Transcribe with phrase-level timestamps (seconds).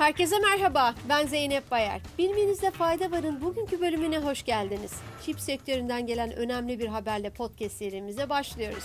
[0.00, 2.00] Herkese merhaba, ben Zeynep Bayar.
[2.18, 4.92] Bilmenizde fayda varın bugünkü bölümüne hoş geldiniz.
[5.26, 8.84] Çip sektöründen gelen önemli bir haberle podcast serimize başlıyoruz.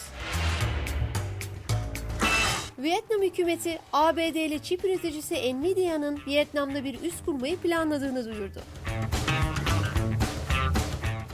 [2.80, 8.60] Vietnam hükümeti ABD'li çip üreticisi Nvidia'nın Vietnam'da bir üs kurmayı planladığını duyurdu.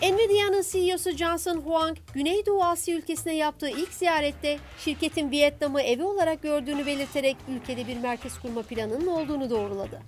[0.02, 6.86] Nvidia'nın CEO'su Johnson Huang, Güneydoğu Asya ülkesine yaptığı ilk ziyarette şirketin Vietnam'ı evi olarak gördüğünü
[6.86, 10.02] belirterek ülkede bir merkez kurma planının olduğunu doğruladı.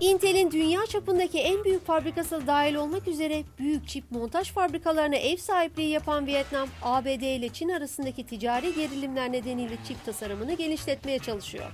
[0.00, 5.88] Intel'in dünya çapındaki en büyük fabrikası dahil olmak üzere büyük çip montaj fabrikalarına ev sahipliği
[5.88, 11.72] yapan Vietnam, ABD ile Çin arasındaki ticari gerilimler nedeniyle çip tasarımını genişletmeye çalışıyor.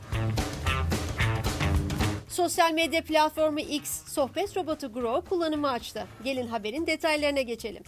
[2.40, 6.06] Sosyal medya platformu X, sohbet robotu Grow kullanımı açtı.
[6.24, 7.82] Gelin haberin detaylarına geçelim.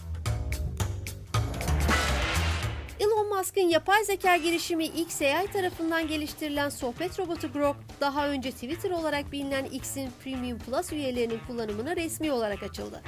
[2.99, 9.31] Elon Musk'ın yapay zeka girişimi XAI tarafından geliştirilen sohbet robotu Grok, daha önce Twitter olarak
[9.31, 13.01] bilinen X'in Premium Plus üyelerinin kullanımına resmi olarak açıldı.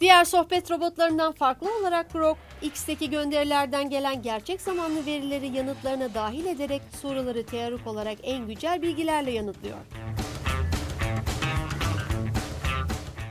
[0.00, 6.82] Diğer sohbet robotlarından farklı olarak Grok, X'teki gönderilerden gelen gerçek zamanlı verileri yanıtlarına dahil ederek
[7.02, 9.76] soruları teorik olarak en güncel bilgilerle yanıtlıyor.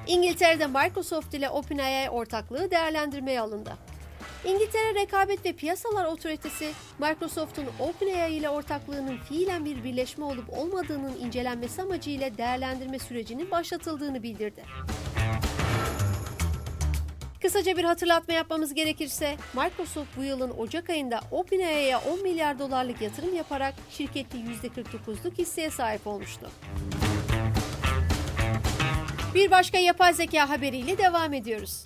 [0.07, 3.73] İngiltere'de Microsoft ile OpenAI ortaklığı değerlendirmeye alındı.
[4.45, 11.81] İngiltere Rekabet ve Piyasalar Otoritesi, Microsoft'un OpenAI ile ortaklığının fiilen bir birleşme olup olmadığının incelenmesi
[11.81, 14.63] amacıyla değerlendirme sürecinin başlatıldığını bildirdi.
[17.41, 23.35] Kısaca bir hatırlatma yapmamız gerekirse, Microsoft bu yılın Ocak ayında OpenAI'ye 10 milyar dolarlık yatırım
[23.35, 26.49] yaparak şirkette %49'luk hisseye sahip olmuştu.
[29.33, 31.85] Bir başka yapay zeka haberiyle devam ediyoruz.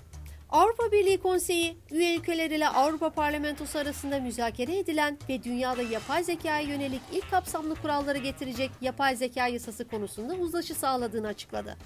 [0.49, 6.59] Avrupa Birliği Konseyi, üye ülkeler ile Avrupa Parlamentosu arasında müzakere edilen ve dünyada yapay zekaya
[6.59, 11.77] yönelik ilk kapsamlı kuralları getirecek yapay zeka yasası konusunda uzlaşı sağladığını açıkladı.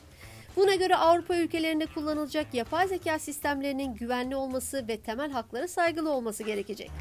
[0.58, 6.44] Buna göre Avrupa ülkelerinde kullanılacak yapay zeka sistemlerinin güvenli olması ve temel haklara saygılı olması
[6.44, 6.92] gerekecek.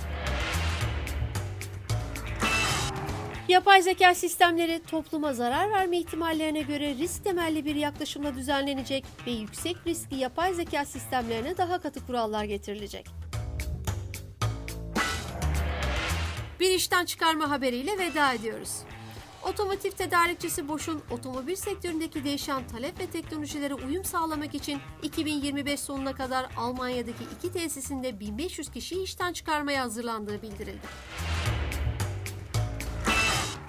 [3.48, 9.76] Yapay zeka sistemleri topluma zarar verme ihtimallerine göre risk temelli bir yaklaşımla düzenlenecek ve yüksek
[9.86, 13.06] riskli yapay zeka sistemlerine daha katı kurallar getirilecek.
[16.60, 18.82] Bir işten çıkarma haberiyle veda ediyoruz.
[19.46, 26.46] Otomotiv tedarikçisi Bosch'un otomobil sektöründeki değişen talep ve teknolojilere uyum sağlamak için 2025 sonuna kadar
[26.56, 30.86] Almanya'daki iki tesisinde 1500 kişiyi işten çıkarmaya hazırlandığı bildirildi.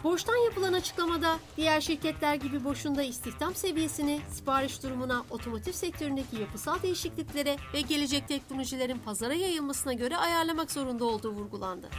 [0.04, 6.82] Boş'tan yapılan açıklamada diğer şirketler gibi Boş'un da istihdam seviyesini sipariş durumuna, otomotiv sektöründeki yapısal
[6.82, 11.90] değişikliklere ve gelecek teknolojilerin pazara yayılmasına göre ayarlamak zorunda olduğu vurgulandı.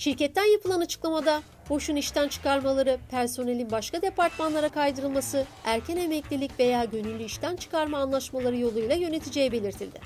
[0.00, 7.56] Şirketten yapılan açıklamada boşun işten çıkarmaları, personelin başka departmanlara kaydırılması, erken emeklilik veya gönüllü işten
[7.56, 10.00] çıkarma anlaşmaları yoluyla yöneteceği belirtildi.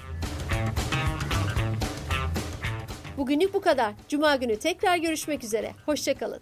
[3.17, 3.93] Bugünlük bu kadar.
[4.09, 5.73] Cuma günü tekrar görüşmek üzere.
[5.87, 6.41] Hoşçakalın.